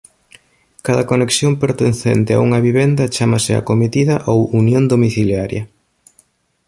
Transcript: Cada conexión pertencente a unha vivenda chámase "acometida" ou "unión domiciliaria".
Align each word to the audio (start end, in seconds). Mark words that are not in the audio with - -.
Cada 0.87 1.05
conexión 1.11 1.53
pertencente 1.63 2.31
a 2.33 2.41
unha 2.47 2.63
vivenda 2.67 3.11
chámase 3.15 3.51
"acometida" 3.55 4.15
ou 4.31 4.39
"unión 4.61 4.83
domiciliaria". 4.93 5.63